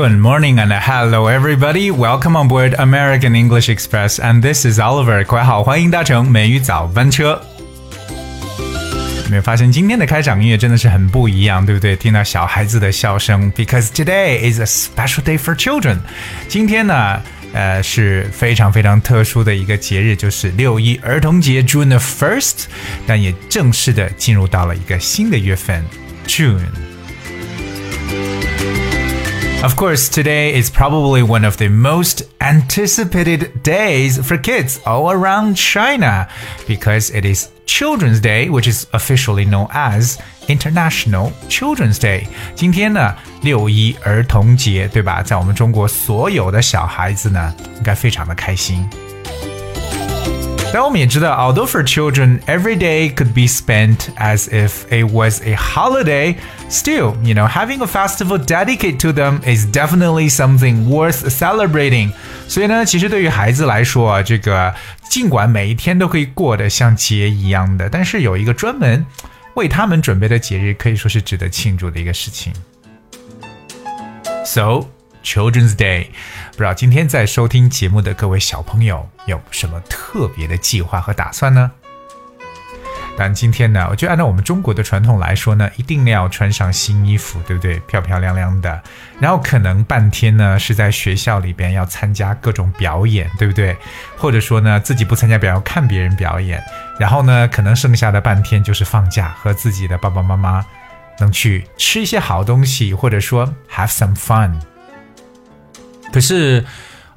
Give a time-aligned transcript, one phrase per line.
[0.00, 1.90] Good morning and hello everybody.
[1.90, 5.24] Welcome on board American English Express and this is Oliver.
[5.24, 7.40] 各位好，欢迎搭乘美语早班车。
[9.24, 11.96] 有没有发现今天的开场音乐真的是很不一样，对不对？
[11.96, 15.98] 听到小孩子的笑声，because today is a special day for children。
[16.48, 17.20] 今天呢，
[17.52, 22.66] 呃，是非常非常特殊的一个节日，就是六一儿童节 （June the first），
[23.06, 25.84] 但也正式的进入到了一个新的月份
[26.26, 26.60] June。
[29.62, 35.56] Of course, today is probably one of the most anticipated days for kids all around
[35.56, 36.28] China
[36.68, 42.28] because it is Children's Day, which is officially known as International Children's Day。
[42.54, 45.20] 今天呢，六一儿童节，对吧？
[45.22, 48.88] 在我们中国，所有的小孩子呢，应该非常的开心。
[50.72, 56.36] 但我们也知道，although for children every day could be spent as if it was a holiday,
[56.71, 62.11] Still, you know, having a festival dedicated to them is definitely something worth celebrating.
[62.47, 64.73] 所以呢，其实对于孩子来说啊，这个
[65.09, 69.05] 尽管每一天都可以过得像节一样的，但是有一个专门
[69.55, 72.53] 为他们准备的节日，可以说是值得庆祝的一个事情。
[74.45, 74.85] So.
[75.23, 76.07] Children's Day，
[76.53, 81.69] 不知道今天在收听节目的各位小朋友有什么特别的计划和打算呢？
[83.17, 87.79] 但今天呢，我就按照我们中国的传统来说呢，一定要穿上新衣服，对不对？
[87.81, 88.81] 漂漂亮亮的。
[89.19, 93.75] 然后可能半天呢是在学校里边要参加各种表演，对不对？
[94.17, 96.63] 或者说呢自己不参加表演，看别人表演。
[96.99, 100.65] 然后呢，可能剩下的半天就是放假，和自己的爸爸妈妈
[101.19, 104.53] 能去吃一些好东西，或者说 have some fun。
[106.11, 106.65] 可是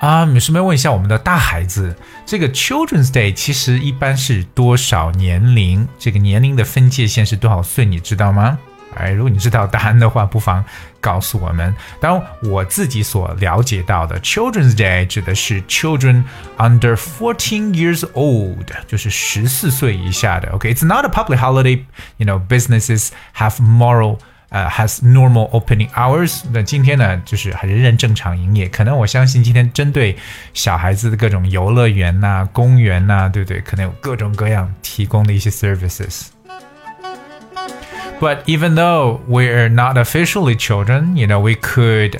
[0.00, 1.94] 啊，顺便问一下我们的大孩子，
[2.24, 5.86] 这个 Children's Day 其实一般是多少年龄？
[5.98, 7.84] 这个年龄的分界线是多少岁？
[7.84, 8.58] 你知道吗？
[8.96, 10.64] 哎，如果你知道答案的话，不妨
[11.02, 11.76] 告诉我们。
[12.00, 16.24] 当，我自己所了解到的 Children's Day 指的是 children
[16.56, 20.50] under fourteen years old，就是十四岁以下的。
[20.52, 21.84] OK，it's not a public holiday.
[22.16, 24.18] You know, businesses have moral.
[24.49, 26.43] 呃，has normal opening hours。
[26.53, 28.69] 那今天呢，就是还仍然正常营业。
[28.69, 30.15] 可能我相信今天针对
[30.53, 33.59] 小孩子的各种游乐园呐、公园呐，对不对？
[33.61, 42.19] 可能有各种各样提供的一些 services。But even though we're not officially children, you know, we could,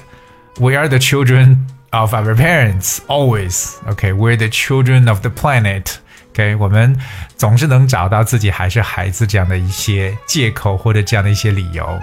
[0.60, 3.76] we are the children of our parents always.
[3.88, 5.94] Okay, we're the children of the planet.
[6.34, 7.00] OK，我们
[7.38, 11.98] 总是能找到自己还是孩子这样的一些借口或者这样的一些理由。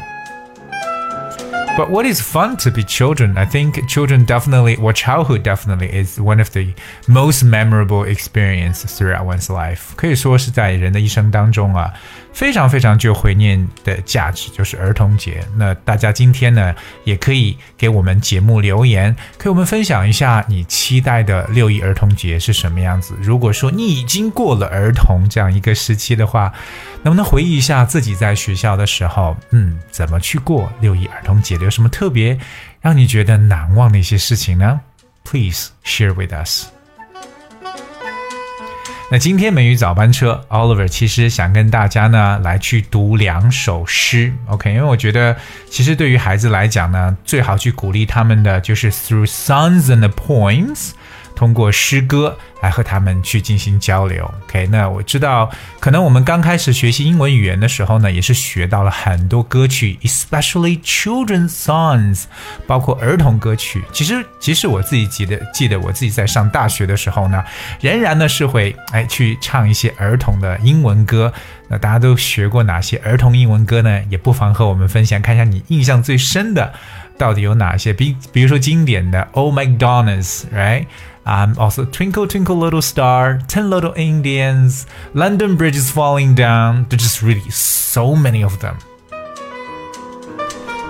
[1.77, 3.37] But what is fun to be children?
[3.37, 6.73] I think children definitely, what childhood definitely is one of the
[7.07, 9.93] most memorable experience throughout one's life.
[9.95, 11.93] 可以说是在人的一生当中啊，
[12.33, 15.45] 非常非常具有怀念的价值，就是儿童节。
[15.55, 16.73] 那大家今天呢，
[17.03, 23.13] 也可以给我们节目留言，给我们分享一下你期待的六一儿童节是什么样子。
[23.21, 26.51] 如果说你已经过了儿童这样一个时期的话，
[27.07, 31.55] 能不能回忆一下自己在学校的时候，嗯，怎么去过六一儿童节？
[31.55, 32.37] 有什么特别
[32.81, 34.81] 让你觉得难忘的一些事情呢
[35.23, 36.65] ？Please share with us。
[39.09, 44.69] 那今天美语早班车，Oliver 其实想跟大家呢来去读两首诗，OK？
[44.73, 45.33] 因为我觉得
[45.69, 50.89] 其实对于孩子来讲呢，最好去鼓励他们的就是 through songs and poems。
[51.37, 54.29] 通过诗歌来和他们去进行交流。
[54.43, 62.23] OK，那我知道，可能我们刚开始学习英文语言的时候呢，也是学到了很多歌曲，especially children's songs，
[62.65, 63.83] 包括儿童歌曲。
[63.93, 67.43] 其实，其实我自己记得，记得我自己在上大学的时候呢，
[67.79, 71.31] 仍然呢是会哎去唱一些儿童的英文歌。
[71.69, 74.01] 那大家都学过哪些儿童英文歌呢？
[74.09, 76.73] 也不妨和我们分享，看一下你印象最深的
[77.16, 77.92] 到底有哪些。
[77.92, 84.82] 比比如说经典的 Oh McDonald's，right？Um, also, Twinkle Twinkle Little Star, Ten Little Indians,
[85.14, 86.86] London Bridge is Falling Down.
[86.88, 88.74] There's just really so many of them.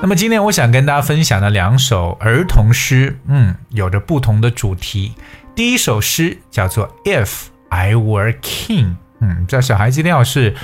[0.00, 5.12] 那么今天我想跟大家分享的两首儿童诗，嗯，有着不同的主题。
[5.54, 10.56] 第一首诗叫做《If I Were King》，嗯，这小孩子一定要是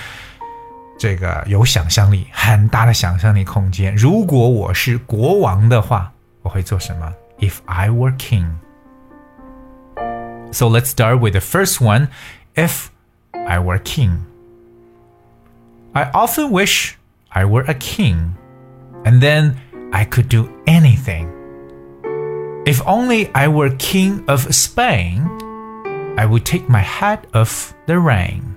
[0.99, 3.95] 这个有想象力，很大的想象力空间。
[3.95, 6.11] 如果我是国王的话，
[6.43, 7.13] 我会做什么？
[7.39, 12.09] If I were king。so let's start with the first one
[12.55, 12.89] if
[13.33, 14.25] I were king.
[15.93, 16.95] I often wish
[17.31, 18.35] I were a king,
[19.05, 19.57] and then
[19.93, 21.29] I could do anything.
[22.65, 25.29] If only I were king of Spain,
[26.17, 28.52] I would take my hat off the rain.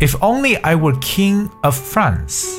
[0.00, 2.58] If only I were king of France,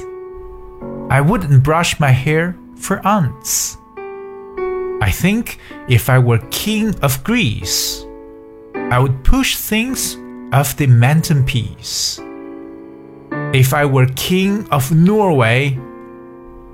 [1.10, 3.78] I wouldn't brush my hair for ants.
[5.02, 5.58] I think
[5.88, 8.06] if I were king of Greece,
[8.76, 10.18] I would push things
[10.54, 12.20] off the mantelpiece.
[13.54, 15.80] If I were king of Norway,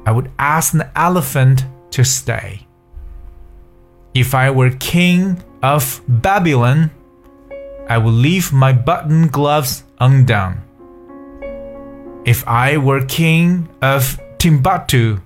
[0.06, 2.68] I would ask an elephant to stay.
[4.14, 6.92] If I were king of Babylon,
[7.89, 10.63] I would leave my button gloves undone.
[12.25, 15.19] If I were king of Timbuktu,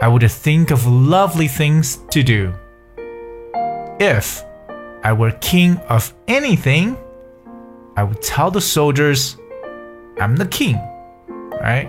[0.00, 2.54] I would think of lovely things to do.
[4.00, 4.42] If
[5.04, 6.96] I were king of anything,
[7.96, 9.36] I would tell the soldiers
[10.18, 10.78] I'm the king.
[11.60, 11.88] Right?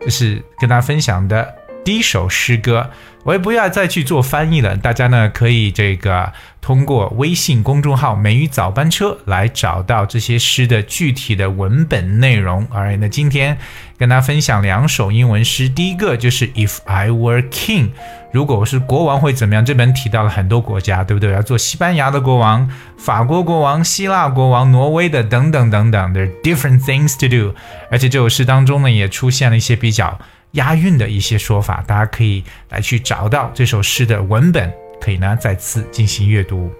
[0.00, 1.56] 这是跟大家分享的
[1.87, 2.89] 第一首诗歌。
[3.23, 12.67] 我也不要再去做翻译了，大家呢可以这个通过微信公众号“美语早班车”来找到这些诗的具体的文本内容。
[12.71, 13.57] OK，那今天
[13.97, 17.91] 跟大家分享两首英文诗，第一个就是 “If I Were King”，
[18.33, 19.63] 如果我是国王会怎么样？
[19.63, 21.31] 这本提到了很多国家，对不对？
[21.31, 27.55] 要做西班牙的国王、法国国王、希腊国王、挪威的等等等等，There are different things to do。
[27.89, 30.19] 而且这首诗当中呢，也出现了一些比较。
[30.57, 36.71] 押韵的一些说法，大家可以来去找到这首诗的文本，可以呢再次进行阅读。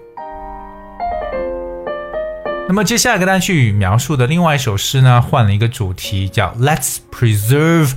[2.68, 7.92] 那么接下来跟大家去描述的另外一首诗呢，换了一个主题，叫 "Let's preserve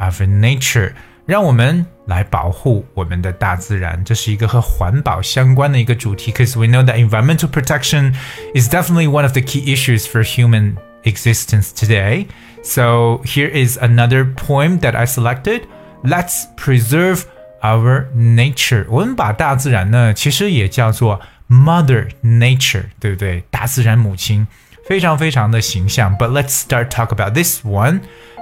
[0.00, 0.94] our nature"，
[1.26, 4.02] 让我们来保护我们的大自然。
[4.04, 8.14] 这是一个和环保相关的一个主题，Cause we know that environmental protection
[8.54, 10.74] is definitely one of the key issues for human
[11.05, 12.27] existence today.
[12.63, 15.67] So here is another poem that I selected.
[16.03, 17.25] Let's preserve
[17.61, 18.85] our nature.
[18.89, 23.43] 我们把大自然呢，其实也叫做 Mother Nature，对不对？
[23.49, 24.47] 大自然母亲，
[24.85, 26.15] 非常非常的形象。
[26.17, 28.01] But let's start talk about this one.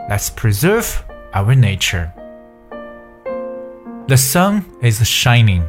[0.10, 0.88] Let's preserve
[1.34, 2.10] our nature.
[4.07, 5.63] The sun is shining.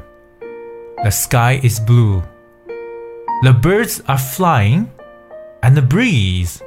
[1.03, 2.23] The sky is blue.
[3.43, 4.87] The birds are flying,
[5.62, 6.61] and the breeze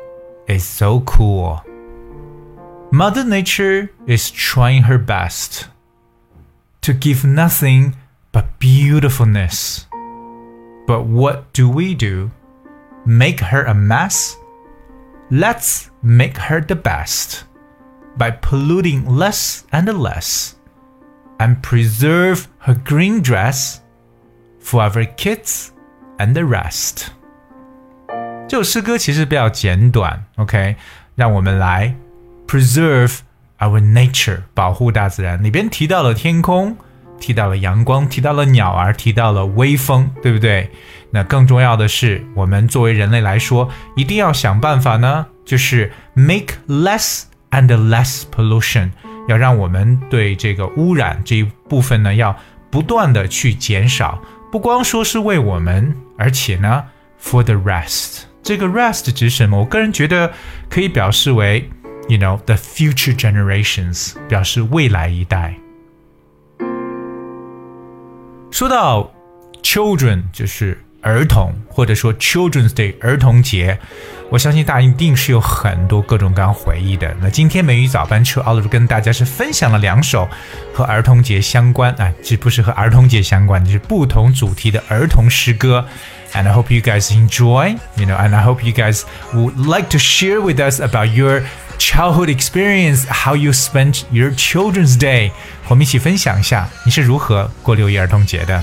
[0.49, 1.63] is so cool.
[2.91, 5.69] Mother Nature is trying her best
[6.81, 7.95] to give nothing
[8.33, 9.87] but beautifulness.
[10.87, 12.31] But what do we do?
[13.05, 14.37] Make her a mess?
[15.31, 17.45] Let's make her the best
[18.17, 20.57] by polluting less and less
[21.39, 23.83] and preserve her green dress
[24.59, 25.73] for our kids
[26.19, 27.11] and the rest.
[28.49, 30.75] 这首诗歌其实比较简短，OK，
[31.15, 31.95] 让我们来
[32.47, 33.19] preserve
[33.59, 35.45] our nature，保护大自然。
[35.45, 36.75] 里边提到了天空，
[37.21, 40.71] 提到了阳光，提到了鸟儿，提到了微风，对不对？
[41.11, 48.89] 那更重要的是，我们作为人类来说，一定要想办法呢，就是 make less and less pollution，
[49.29, 52.35] 要让我们对这个污染这一部分呢，要
[52.71, 54.19] 不断的去减少。
[54.51, 56.85] 不光说是为我们，而且呢
[57.23, 58.23] ，for the rest。
[58.49, 59.59] 这个 rest 指什么？
[59.59, 60.33] 我个人觉得
[60.71, 61.69] 可以表示为
[62.09, 65.55] ，you know the future generations，表示未来一代。
[68.51, 69.13] 说到
[69.63, 73.79] children，就是儿童，或者说 Children's Day 儿童节，
[74.29, 77.17] 我相信大家一定是有很多各种各样回忆的。
[77.23, 80.29] 那今天美语早班车 Oliver 跟大家是分享了两首
[80.75, 85.87] 和儿童节相关啊，这不是和儿童节相关，就是不同主题的儿童诗歌。
[86.35, 89.99] and I hope you guys enjoy, you know, and I hope you guys would like to
[89.99, 91.45] share with us about your
[91.79, 95.31] childhood experience, how you spent your Children's Day。
[95.69, 98.63] 我们一起分享一下你是如何过六一儿童节的。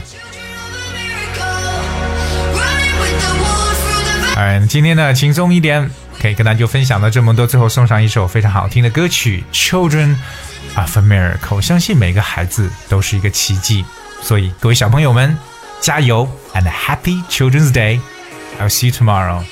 [4.47, 5.89] 嗯，今天呢轻松一点，
[6.21, 7.47] 可以跟大家就分享到这么多。
[7.47, 10.15] 最后送上一首非常好听的歌曲《Children
[10.75, 11.39] of America》。
[11.55, 13.83] 我相信每个孩子都是一个奇迹，
[14.21, 15.35] 所以各位小朋友们。
[15.81, 17.99] 加油 and happy Children's Day.
[18.59, 19.43] I'll see you tomorrow.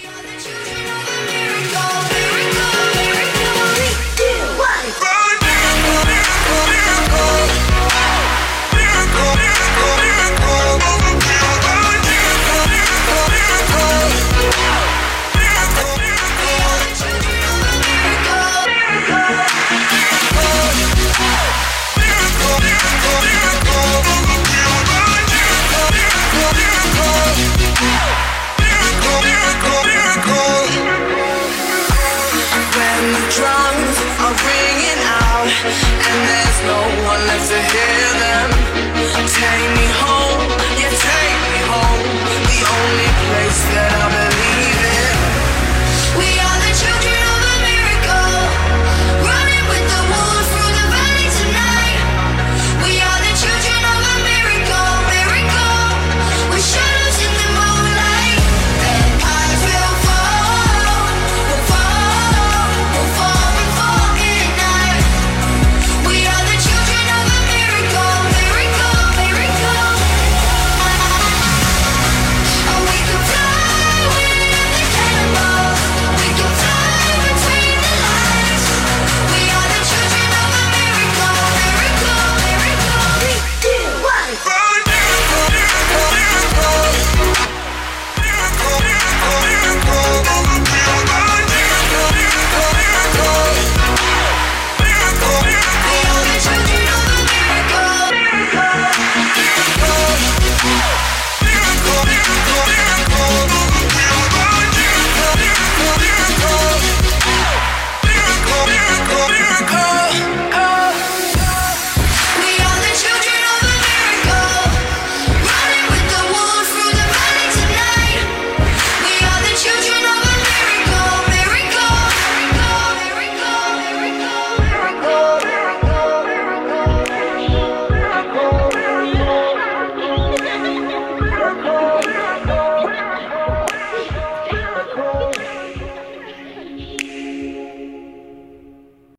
[39.33, 40.39] Take me home,
[40.79, 42.01] yeah, take me home.
[42.47, 44.22] The only place that I've